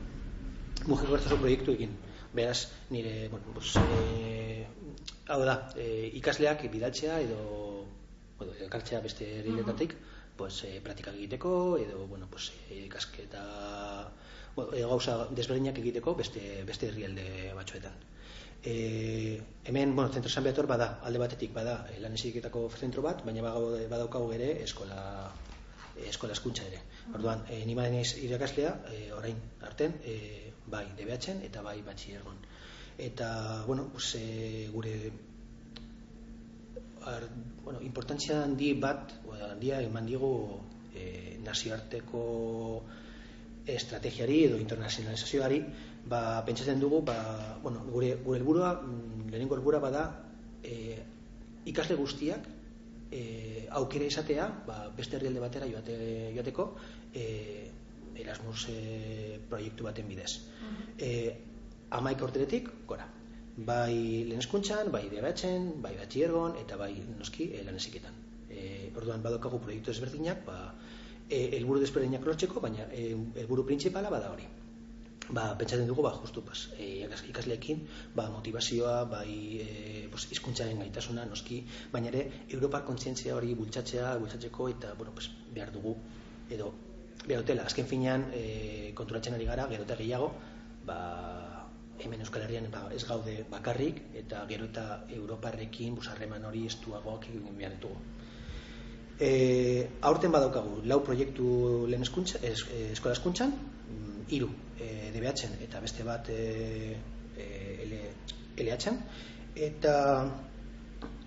mugikortasun 0.87 1.41
proiektu 1.41 1.75
egin. 1.75 1.97
Beraz, 2.33 2.69
nire, 2.93 3.27
bueno, 3.29 3.51
pues, 3.53 3.75
e, 3.75 4.65
hau 5.27 5.41
da, 5.43 5.59
e, 5.75 6.09
ikasleak 6.21 6.63
bidaltzea 6.71 7.19
edo, 7.25 7.85
bueno, 8.37 8.53
elkartzea 8.63 9.01
beste 9.03 9.27
eriletatik, 9.41 9.97
pues, 10.39 10.63
e, 10.63 10.79
praktikak 10.85 11.17
egiteko, 11.19 11.51
edo, 11.83 12.05
bueno, 12.07 12.29
pues, 12.31 12.53
e, 12.69 12.85
ikasketa 12.85 13.43
e, 14.55 14.81
gauza 14.87 15.25
desberdinak 15.35 15.81
egiteko 15.83 16.15
beste, 16.15 16.63
beste 16.69 16.87
herrialde 16.87 17.27
batzuetan. 17.57 17.99
E, 18.63 19.41
hemen, 19.65 19.95
bueno, 19.95 20.11
zentro 20.15 20.31
San 20.31 20.47
Beator 20.47 20.67
bada, 20.67 20.89
alde 21.03 21.19
batetik 21.19 21.53
bada 21.55 21.75
e, 21.91 21.99
lan 22.03 22.15
eziketako 22.15 22.65
zentro 22.79 23.03
bat, 23.03 23.23
baina 23.27 23.43
badaukagu 23.43 24.33
ere 24.39 24.51
eskola 24.63 25.03
eskola 26.07 26.35
eskuntza 26.37 26.63
ere. 26.67 26.79
Orduan, 27.13 27.43
e, 27.51 27.63
ni 27.67 27.75
naiz 27.75 28.13
irakaslea, 28.23 28.75
e, 28.95 29.11
orain 29.11 29.39
arten, 29.67 29.99
e, 30.03 30.53
bai 30.71 30.85
DBHen 30.95 31.43
eta 31.47 31.63
bai 31.65 31.81
batxiergon. 31.83 32.39
Eta, 32.97 33.63
bueno, 33.67 33.89
pues, 33.91 34.15
e, 34.15 34.69
gure 34.71 34.95
ar, 37.05 37.27
bueno, 37.63 37.81
importantzia 37.81 38.43
handi 38.43 38.73
bat, 38.73 39.13
handia 39.47 39.81
eman 39.81 40.05
digu 40.05 40.31
e, 40.95 41.37
nazioarteko 41.43 42.23
estrategiari 43.69 44.43
edo 44.47 44.57
internazionalizazioari, 44.57 45.59
ba, 46.09 46.21
pentsatzen 46.45 46.79
dugu, 46.81 47.01
ba, 47.05 47.17
bueno, 47.63 47.83
gure, 47.93 48.15
gure 48.23 48.39
helburua, 48.39 48.73
mm, 48.81 49.29
lehenengo 49.29 49.57
helburua 49.57 49.81
bada, 49.83 50.05
e, 50.63 50.97
ikasle 51.69 51.95
guztiak 51.99 52.47
e, 53.11 53.67
aukera 53.81 54.07
izatea, 54.09 54.47
ba, 54.67 54.79
beste 54.97 55.17
herrialde 55.17 55.43
batera 55.43 55.69
joate, 55.69 55.99
joateko, 56.37 56.71
e, 57.13 57.27
Erasmus 58.19 58.65
e, 58.67 59.39
proiektu 59.49 59.85
baten 59.87 60.07
bidez. 60.07 60.33
Uh 60.35 60.67
-huh. 60.67 60.87
e, 60.97 61.35
amaik 61.89 62.21
orteretik, 62.21 62.69
gora. 62.87 63.07
Bai 63.57 64.25
lehen 64.27 64.91
bai 64.91 65.09
debatzen, 65.09 65.81
bai 65.81 65.95
batxiergon, 65.97 66.57
eta 66.57 66.77
bai 66.77 66.93
noski 67.17 67.51
e, 67.53 67.63
lan. 67.63 68.18
E, 68.49 68.91
orduan 68.97 69.21
badokagu 69.25 69.59
proiektu 69.65 69.93
ezberdinak, 69.93 70.45
ba, 70.45 70.73
e, 71.29 71.43
elburu 71.57 71.83
desberdinak 71.83 72.25
lortzeko, 72.25 72.59
baina 72.59 72.89
e, 72.91 73.11
elburu 73.43 73.65
printzipala 73.69 74.09
bada 74.09 74.33
hori 74.33 74.49
ba, 75.29 75.53
pentsatzen 75.57 75.87
dugu, 75.87 76.01
ba, 76.01 76.11
justu, 76.17 76.41
pas, 76.45 76.63
e, 76.77 77.05
ikasleekin, 77.29 77.83
ba, 78.15 78.27
motivazioa, 78.33 79.03
bai, 79.11 79.61
e, 79.61 80.07
pues, 80.11 80.25
izkuntzaren 80.33 80.81
gaitasuna, 80.81 81.25
noski, 81.29 81.61
baina 81.93 82.09
ere, 82.11 82.23
Europar 82.49 82.85
kontzientzia 82.87 83.35
hori 83.37 83.53
bultzatzea, 83.59 84.15
bultzatzeko, 84.23 84.69
eta, 84.73 84.93
bueno, 84.97 85.13
pues, 85.13 85.29
behar 85.53 85.71
dugu, 85.75 85.95
edo, 86.49 86.71
behar 87.27 87.43
dutela, 87.43 87.67
azken 87.69 87.87
finean, 87.87 88.25
e, 88.33 88.91
konturatzen 88.97 89.37
ari 89.37 89.45
gara, 89.45 89.67
gero 89.69 89.85
eta 89.85 89.99
gehiago, 90.01 90.33
ba, 90.89 90.99
hemen 91.99 92.21
Euskal 92.23 92.45
Herrian 92.45 92.69
ba, 92.71 92.87
ez 92.95 93.03
gaude 93.05 93.43
bakarrik, 93.51 94.01
eta 94.15 94.45
gero 94.49 94.69
eta 94.71 95.03
Europarrekin, 95.13 95.97
busarreman 95.99 96.45
hori 96.47 96.65
estuagoak 96.69 97.27
egin 97.29 97.57
behar 97.59 97.75
ditugu. 97.75 97.99
E, 99.19 99.87
aurten 100.07 100.31
badaukagu, 100.31 100.79
lau 100.87 101.01
proiektu 101.03 101.85
lehen 101.91 102.05
eskuntza, 102.05 102.39
es, 102.41 102.63
eskola 102.93 103.17
eskuntzan, 103.17 103.51
iru 104.29 104.49
e, 104.79 105.11
DBH-en 105.13 105.57
eta 105.65 105.81
beste 105.83 106.05
bat 106.07 106.29
e, 106.31 106.95
e, 107.37 107.47
LH-en 108.59 108.99
eta 109.69 109.95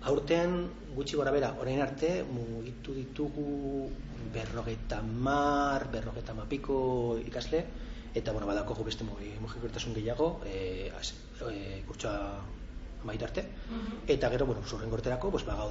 aurten 0.09 0.55
gutxi 0.95 1.17
gora 1.19 1.33
bera 1.35 1.53
orain 1.61 1.81
arte 1.81 2.11
mugitu 2.29 2.95
ditugu 2.95 3.89
berrogeta 4.33 5.01
mar 5.01 5.87
berrogeta 5.91 6.33
mapiko 6.33 7.19
ikasle. 7.25 7.63
Eta 8.13 8.31
bueno, 8.31 8.45
badako 8.45 8.83
beste 8.85 9.05
mugikortasun 9.05 9.95
gehiago 9.95 10.41
e, 10.45 10.91
e, 11.49 11.81
kurtsoa 11.87 12.17
mait 13.03 13.23
arte 13.23 13.43
eta 14.07 14.29
gero, 14.29 14.45
bueno, 14.45 14.61
zurren 14.67 14.89
gorterako 14.89 15.31
pues, 15.31 15.45
ba, 15.45 15.69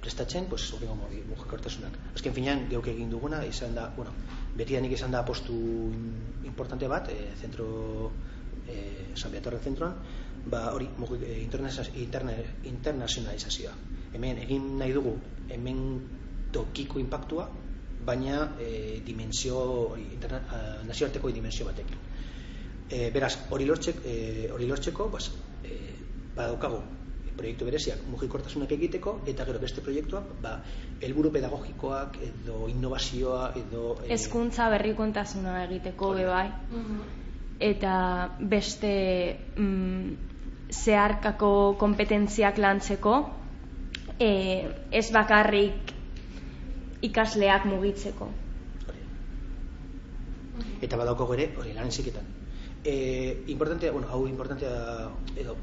prestatzen 0.00 0.46
pues, 0.46 0.68
zurrengo 0.68 0.94
mugikortasunak 0.96 1.98
azken 2.14 2.34
finean 2.34 2.68
geuk 2.70 2.86
egin 2.92 3.10
duguna 3.10 3.44
izan 3.46 3.74
da, 3.74 3.92
bueno, 3.96 4.10
betidanik 4.56 4.92
izan 4.92 5.10
da 5.14 5.24
postu 5.24 5.54
importante 6.44 6.88
bat, 6.88 7.08
e, 7.08 7.32
zentro 7.40 8.10
e, 8.68 9.14
San 9.14 9.32
Beatorren 9.32 9.62
zentroan, 9.62 9.94
ba, 10.46 10.72
hori 10.74 10.88
e, 11.20 11.42
internazionalizazioa. 11.44 13.74
Hemen 14.14 14.38
egin 14.44 14.78
nahi 14.78 14.92
dugu, 14.96 15.14
hemen 15.48 16.00
tokiko 16.52 16.98
impactua, 17.00 17.50
baina 18.04 18.56
e, 18.60 19.00
dimensio, 19.06 19.96
interna, 20.00 20.40
nazioarteko 20.88 21.30
dimensio 21.30 21.66
batekin. 21.68 21.98
E, 22.90 23.10
beraz, 23.14 23.36
hori 23.54 23.64
lortzek, 23.68 23.96
e, 24.04 24.48
hori 24.50 24.66
lortzeko, 24.66 25.08
bas, 25.12 25.28
e, 25.30 25.49
badaukagu, 26.36 26.80
proiektu 27.40 27.66
bereziak 27.68 28.02
mugikortasunak 28.10 28.72
egiteko 28.76 29.14
eta 29.30 29.46
gero 29.48 29.60
beste 29.62 29.82
proiektuak 29.84 30.32
ba 30.44 30.56
helburu 31.00 31.32
pedagogikoak 31.36 32.18
edo 32.26 32.66
innovazioa 32.72 33.52
edo 33.60 33.84
eh, 34.04 34.10
hezkuntza 34.16 34.68
e... 34.68 34.74
berrikontasuna 34.76 35.62
egiteko 35.64 36.12
be 36.18 36.26
bai. 36.28 36.48
Eta 37.70 37.94
beste 38.40 38.92
mm, 39.56 40.12
zeharkako 40.72 41.52
kompetentziak 41.80 42.58
lantzeko 42.58 43.14
e, 44.18 44.30
ez 44.90 45.06
bakarrik 45.12 45.94
ikasleak 47.04 47.66
mugitzeko. 47.68 48.28
Eta 50.80 50.96
badauko 50.96 51.28
ere 51.36 51.50
hori 51.60 51.74
lan 51.76 51.92
ziketan 51.92 52.28
e, 52.84 53.44
importantea, 53.48 53.92
bueno, 53.92 54.08
hau 54.08 54.26
importantea 54.26 55.10
edo 55.36 55.56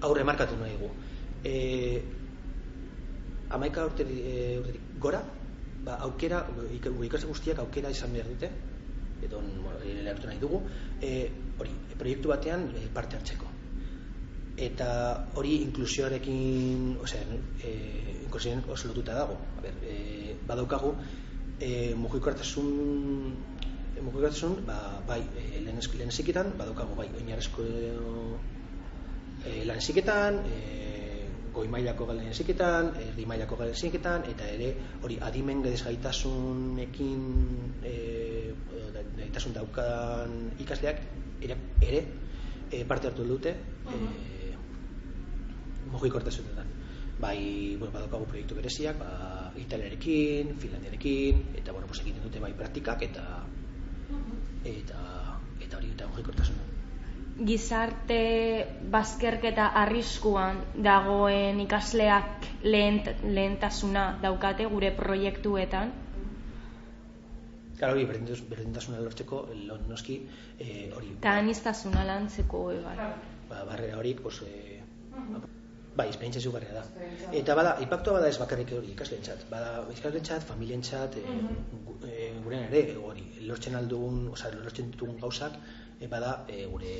aurre 0.00 0.24
markatu 0.24 0.56
nahi 0.56 0.76
gu. 0.80 0.90
E, 1.44 2.02
amaika 3.50 3.84
urte, 3.86 4.04
e, 4.04 4.34
gora, 4.98 5.22
ba, 5.84 5.98
aukera, 6.06 6.42
ikasle 6.78 7.28
guztiak 7.28 7.62
aukera 7.64 7.90
izan 7.90 8.12
behar 8.12 8.28
dute, 8.28 8.50
edo 9.24 9.40
lehertu 9.84 10.28
nahi 10.28 10.40
dugu, 10.40 10.62
e, 11.02 11.30
hori, 11.58 11.72
proiektu 11.98 12.32
batean 12.32 12.68
e, 12.76 12.86
parte 12.94 13.18
hartzeko. 13.18 13.48
Eta 14.60 14.90
hori 15.40 15.56
inklusioarekin, 15.64 16.96
osea, 17.00 17.40
e, 17.64 17.72
inklusioaren 18.26 18.64
oso 18.68 18.90
lotuta 18.90 19.16
dago. 19.16 19.38
A 19.58 19.64
ber, 19.64 19.80
e, 19.84 20.36
badaukagu, 20.46 20.94
e, 21.60 21.94
mugikortasun 21.96 23.34
mugikortasun, 24.00 24.62
ba, 24.64 25.02
bai, 25.06 25.20
e, 25.36 25.60
lehen, 25.60 25.80
lehen 25.98 26.52
badaukagu, 26.56 26.96
bai, 26.96 27.08
oinarezko 27.20 27.64
e, 29.44 29.64
lan 29.64 29.80
eziketan, 29.80 30.40
e, 30.46 30.80
goi 31.54 31.66
mailako 31.68 32.06
galen 32.10 32.30
eziketan, 32.30 32.92
erdi 33.00 33.26
mailako 33.26 33.58
galen 33.60 33.74
eziketan, 33.74 34.24
eta 34.30 34.46
ere 34.48 34.70
hori 35.02 35.18
adimen 35.26 35.62
gaitasunekin 35.66 37.22
e, 37.84 37.94
gaitasun 39.18 39.56
daukan 39.56 40.36
ikasleak 40.62 41.02
ere, 41.42 41.56
ere 41.82 42.02
e, 42.70 42.84
parte 42.84 43.10
hartu 43.10 43.26
dute 43.26 43.54
e, 43.90 44.52
mugikortasunetan. 45.90 46.76
Bai, 47.20 47.76
bueno, 47.76 47.92
badokagu 47.92 48.24
proiektu 48.30 48.56
bereziak, 48.56 48.96
ba, 48.96 49.52
italiarekin, 49.60 50.54
finlandiarekin, 50.56 51.42
eta 51.60 51.74
bueno, 51.76 51.86
pues, 51.90 52.00
egiten 52.00 52.24
dute 52.24 52.40
bai 52.40 52.54
praktikak 52.56 53.04
eta 53.10 53.26
eta 54.64 55.00
eta 55.60 55.76
hori 55.76 55.92
eta 55.92 56.08
mugikortasunetan 56.08 56.79
gizarte 57.46 58.20
bazkerketa 58.92 59.70
arriskuan 59.82 60.60
dagoen 60.84 61.60
ikasleak 61.64 62.46
lehen, 62.62 63.00
lehentasuna 63.22 64.18
daukate 64.22 64.66
gure 64.68 64.90
proiektuetan? 64.96 65.92
Claro, 67.78 67.94
hori, 67.96 68.04
berdintasuna 68.04 69.00
lortzeko, 69.00 69.46
noski, 69.88 70.18
eh, 70.58 70.90
hori... 70.96 71.14
Eta 71.16 71.38
anistazuna 71.40 72.04
lantzeko, 72.04 72.66
bai. 72.84 72.96
Ba, 73.48 73.62
barrera 73.64 73.96
horik, 73.96 74.20
pues, 74.20 74.42
eh, 74.44 74.82
bai, 75.96 76.10
esperientzia 76.10 76.42
zugarria 76.42 76.74
da. 76.74 76.84
Eta 77.40 77.56
bada, 77.56 77.72
impactua 77.80 78.18
bada 78.18 78.28
ez 78.28 78.36
bakarrik 78.42 78.74
hori 78.76 78.92
ikasleentzat. 78.92 79.46
Bada, 79.48 79.86
ikasleentzat, 79.96 80.44
familientzat, 80.50 81.16
e, 81.16 81.38
e, 82.10 82.28
gurean 82.44 82.68
ere, 82.68 82.84
hori, 83.00 83.24
lortzen 83.48 83.80
aldugun, 83.80 84.26
oza, 84.34 84.52
lortzen 84.58 84.92
ditugun 84.92 85.16
gauzak, 85.24 85.56
e, 85.98 86.06
bada, 86.12 86.34
e, 86.52 86.66
gure 86.74 86.94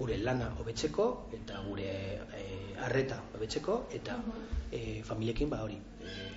gure 0.00 0.18
lana 0.24 0.50
hobetzeko 0.58 1.06
eta 1.36 1.60
gure 1.68 1.88
eh, 2.40 2.74
harreta 2.80 3.20
hobetzeko 3.36 3.82
eta 3.92 4.16
e, 4.72 5.02
familiekin 5.04 5.50
ba 5.50 5.60
hori 5.64 5.76
e, 5.76 6.30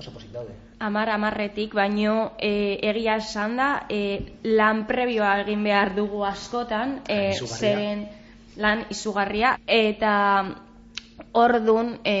oso 0.00 0.12
posit 0.14 0.32
daude. 0.32 0.54
Amar 0.80 1.10
amarretik, 1.12 1.74
baino 1.76 2.32
e, 2.38 2.78
egia 2.90 3.18
esan 3.20 3.58
da 3.60 3.68
e, 3.92 4.00
lan 4.48 4.86
prebioa 4.88 5.34
egin 5.42 5.62
behar 5.66 5.92
dugu 5.96 6.24
askotan, 6.24 7.02
e, 7.04 7.36
zeren 7.44 8.06
lan 8.56 8.86
izugarria, 8.90 9.58
eta 9.66 10.14
ordun 11.36 11.98
e, 12.04 12.16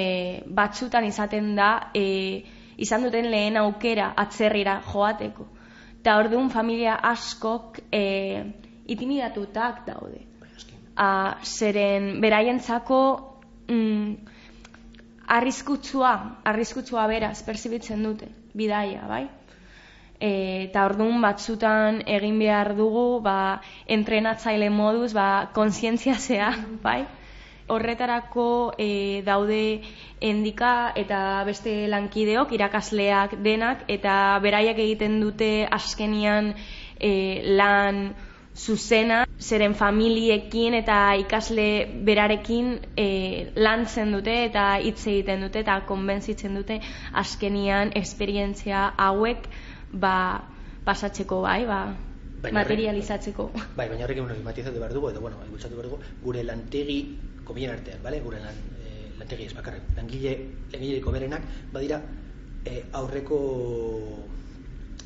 batzutan 0.46 1.08
izaten 1.08 1.54
da 1.56 1.70
e, 1.96 2.04
izan 2.80 3.08
duten 3.08 3.30
lehen 3.32 3.56
aukera 3.60 4.12
atzerrira 4.24 4.80
joateko. 4.92 5.48
Eta 6.00 6.16
orduan 6.20 6.52
familia 6.52 6.98
askok 7.10 7.80
e, 7.92 8.04
itimidatutak 8.90 9.84
daude. 9.86 10.26
A, 11.00 11.38
zeren 11.46 12.18
beraientzako 12.20 13.00
mm, 13.70 14.14
arriskutsua, 15.38 16.14
arriskutsua 16.44 17.06
beraz, 17.08 17.38
perzibitzen 17.46 18.02
dute, 18.04 18.28
bidaia, 18.52 19.06
bai? 19.08 19.28
eta 20.20 20.84
orduan 20.84 21.22
batzutan 21.24 22.02
egin 22.04 22.38
behar 22.38 22.74
dugu 22.76 23.20
ba, 23.24 23.60
entrenatzaile 23.88 24.68
moduz 24.68 25.14
ba, 25.16 25.48
konsientziazea, 25.56 26.52
bai? 26.86 27.00
Horretarako 27.70 28.74
e, 28.82 29.22
daude 29.24 29.80
endika 30.20 30.92
eta 30.98 31.44
beste 31.46 31.86
lankideok, 31.88 32.52
irakasleak 32.52 33.38
denak, 33.44 33.86
eta 33.88 34.38
beraiak 34.42 34.78
egiten 34.82 35.20
dute 35.22 35.68
askenian 35.70 36.52
e, 36.98 37.12
lan 37.56 38.10
zuzena, 38.56 39.24
zeren 39.38 39.74
familiekin 39.74 40.74
eta 40.74 41.14
ikasle 41.22 41.66
berarekin 42.04 42.72
e, 42.98 43.06
lantzen 43.56 44.12
dute 44.12 44.34
eta 44.46 44.64
hitz 44.82 45.06
egiten 45.06 45.46
dute 45.46 45.62
eta 45.62 45.80
konbentzitzen 45.88 46.54
dute 46.58 46.80
askenian 47.22 47.92
esperientzia 47.96 48.90
hauek 48.98 49.46
ba, 49.92 50.14
pasatzeko 50.84 51.40
bai, 51.46 51.64
ba, 51.66 51.80
baina 52.42 52.60
materializatzeko. 52.60 53.50
Bai, 53.76 53.88
baina 53.88 54.04
horrekin 54.04 54.26
bueno, 54.26 54.42
matizatu 54.44 54.78
behar 54.82 54.94
dugu, 54.94 55.10
edo, 55.10 55.20
bueno, 55.20 55.36
behar 55.46 55.86
dugu, 55.86 56.00
gure 56.22 56.44
lantegi 56.44 57.00
komien 57.44 57.70
artean, 57.70 58.02
bale? 58.02 58.20
gure 58.20 58.40
lan, 58.42 58.58
e, 58.82 59.14
lantegi 59.18 59.46
ez 59.46 59.54
bakarrik, 59.54 59.94
langile, 59.96 60.36
langileko 60.72 61.14
berenak, 61.14 61.46
badira, 61.72 62.02
e, 62.64 62.82
aurreko 62.92 63.40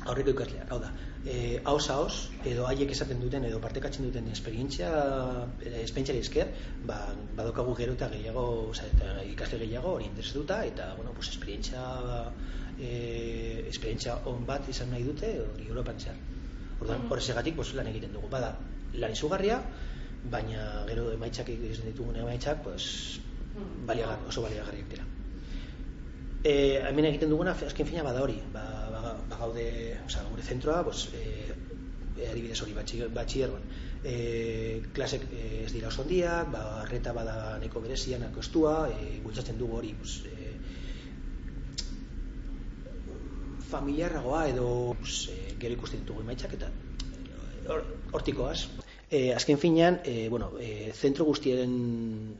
aurreko 0.05 0.33
ikasleak, 0.35 0.71
hau 0.71 0.77
da, 0.81 0.91
e, 1.25 1.35
haus 1.71 1.89
haus, 1.89 2.15
edo 2.45 2.67
haiek 2.69 2.91
esaten 2.93 3.21
duten, 3.23 3.45
edo 3.49 3.59
partekatzen 3.63 4.05
duten 4.05 4.27
esperientzia, 4.33 4.89
esperientziari 5.81 6.21
esker, 6.21 6.51
ba, 6.89 6.99
badokagu 7.37 7.73
gero 7.79 7.95
eta 7.97 8.09
gehiago, 8.13 8.45
oza, 8.69 8.85
eta 8.93 9.15
ikasle 9.31 9.59
gehiago 9.63 9.95
hori 9.97 10.09
interesatuta, 10.11 10.61
eta, 10.69 10.91
bueno, 10.99 11.15
pues, 11.17 11.31
esperientzia 11.33 11.81
e, 12.79 13.65
esperientzia 13.71 14.19
on 14.31 14.45
bat 14.45 14.69
izan 14.69 14.93
nahi 14.93 15.03
dute 15.07 15.31
hori 15.47 15.67
Europan 15.69 15.99
zehar. 15.99 16.21
Orduan, 16.79 17.05
mm. 17.05 17.11
horrezegatik 17.11 17.55
pues, 17.55 17.73
lan 17.77 17.89
egiten 17.91 18.13
dugu. 18.13 18.29
Bada, 18.31 18.53
lan 18.99 19.15
izugarria, 19.15 19.61
baina 20.31 20.85
gero 20.89 21.09
emaitzak 21.15 21.51
egiten 21.55 21.91
ditugun 21.91 22.21
emaitzak, 22.23 22.63
pues, 22.67 22.87
mm. 23.55 23.85
baliagar, 23.89 24.21
oso 24.29 24.45
baliagarriak 24.45 24.91
dira. 24.91 25.14
E, 26.45 26.53
hemen 26.77 27.07
egiten 27.09 27.31
duguna, 27.33 27.55
azken 27.67 27.87
fina 27.89 28.03
bada 28.05 28.21
hori, 28.21 28.35
ba, 28.53 28.63
ba, 28.93 29.13
ba 29.29 29.37
gaude, 29.39 29.65
oza, 30.05 30.21
gure 30.29 30.43
zentroa, 30.45 30.83
pues, 30.85 31.07
e, 31.17 32.27
adibidez 32.29 32.59
hori, 32.61 32.75
batxierroan. 33.15 33.65
E, 34.05 34.13
klasek 34.93 35.25
ez 35.39 35.71
dira 35.73 35.89
oso 35.89 36.03
handiak, 36.03 36.51
ba, 36.53 36.61
arreta 36.83 37.15
bada 37.17 37.57
neko 37.63 37.81
berezian, 37.81 38.27
estua, 38.43 38.75
e, 38.93 39.17
bultzatzen 39.25 39.57
dugu 39.57 39.79
hori, 39.79 39.95
pues, 39.97 40.19
e, 40.29 40.53
familiarragoa 43.71 44.47
edo 44.53 44.67
pues, 44.99 45.29
e, 45.33 45.55
gero 45.59 45.73
ikusten 45.79 46.03
ditugu 46.03 46.21
emaitzak 46.21 46.53
eta 46.59 46.69
hortikoaz. 48.13 48.67
E, 49.09 49.33
azken 49.33 49.57
finean, 49.57 49.99
e, 50.05 50.29
bueno, 50.29 50.51
e, 50.61 50.91
zentro 50.93 51.25
guztiaren 51.25 51.73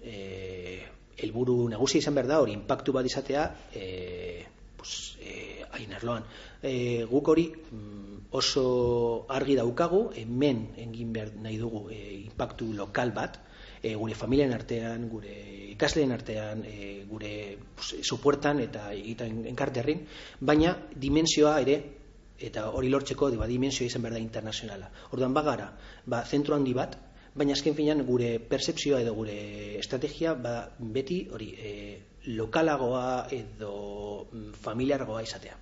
e, 0.03 0.83
helburu 1.17 1.57
nagusia 1.69 2.03
izan 2.03 2.15
behar 2.17 2.29
da, 2.29 2.41
hori 2.43 2.53
impactu 2.55 2.93
bat 2.95 3.05
izatea 3.05 3.45
e, 3.73 4.45
pues, 4.77 5.17
e, 5.21 5.63
hain 5.71 5.93
arloan. 5.93 6.25
E, 6.61 7.05
guk 7.09 7.31
hori 7.33 7.47
mm, 7.55 8.27
oso 8.35 9.25
argi 9.29 9.55
daukagu, 9.59 10.09
hemen 10.15 10.69
engin 10.81 11.13
behar 11.15 11.33
nahi 11.41 11.57
dugu 11.61 11.87
e, 11.91 11.99
impactu 12.25 12.71
lokal 12.73 13.13
bat, 13.15 13.39
e, 13.81 13.93
gure 13.95 14.15
familian 14.15 14.53
artean, 14.53 15.07
gure 15.09 15.35
ikasleen 15.75 16.11
artean, 16.11 16.63
e, 16.65 17.03
gure 17.09 17.57
pues, 17.75 17.95
supuertan 18.01 18.61
eta 18.63 18.89
egiten 18.93 19.45
enkarterrin, 19.51 20.05
baina 20.39 20.75
dimensioa 20.95 21.59
ere 21.61 21.79
eta 22.35 22.69
hori 22.75 22.89
lortzeko 22.91 23.29
ba, 23.39 23.47
dimensioa 23.47 23.87
izan 23.87 24.03
behar 24.03 24.17
da 24.17 24.23
internazionala. 24.23 24.89
Orduan 25.11 25.33
bagara, 25.33 25.69
ba, 26.05 26.23
zentro 26.25 26.55
handi 26.55 26.73
bat, 26.73 26.97
baina 27.35 27.53
azken 27.53 27.75
finean 27.75 28.03
gure 28.07 28.37
percepzioa 28.39 29.01
edo 29.03 29.13
gure 29.13 29.35
estrategia 29.79 30.33
ba, 30.39 30.55
beti 30.79 31.19
hori 31.31 31.51
e, 31.59 31.71
lokalagoa 32.37 33.27
edo 33.35 33.75
mm, 34.31 34.51
familiargoa 34.63 35.21
izatea. 35.27 35.59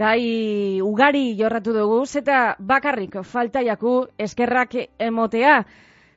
gai 0.00 0.80
ugari 0.80 1.34
jorratu 1.36 1.74
dugu, 1.76 2.00
eta 2.16 2.56
bakarrik 2.58 3.18
faltaiaku 3.32 3.94
eskerrak 4.18 4.76
emotea 4.98 5.64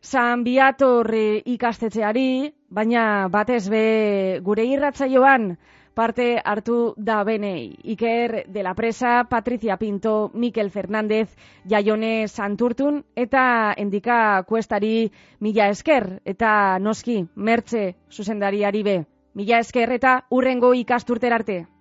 San 0.02 0.44
Biator 0.44 1.10
ikastetzeari, 1.46 2.54
baina 2.70 3.28
batez 3.32 3.68
be 3.72 4.40
gure 4.44 4.66
irratzaioan 4.68 5.58
parte 5.94 6.42
hartu 6.44 6.94
da 6.98 7.24
benei. 7.24 7.76
Iker 7.84 8.46
de 8.48 8.64
la 8.64 8.74
Presa, 8.74 9.24
Patricia 9.30 9.78
Pinto, 9.78 10.32
Mikel 10.34 10.70
Fernández, 10.70 11.36
Jaione 11.70 12.28
Santurtun, 12.28 13.04
eta 13.16 13.74
endika 13.78 14.44
kuestari 14.48 15.12
mila 15.40 15.70
esker, 15.70 16.22
eta 16.26 16.80
noski, 16.80 17.26
mertze 17.36 17.96
zuzendariari 18.12 18.84
be. 18.84 18.98
Mila 19.34 19.60
esker 19.60 19.92
eta 19.92 20.26
urrengo 20.30 20.74
ikasturter 20.74 21.34
arte. 21.34 21.73